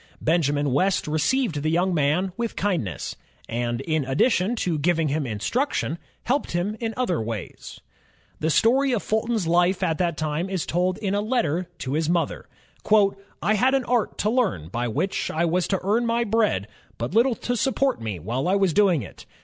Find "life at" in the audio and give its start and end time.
9.45-9.99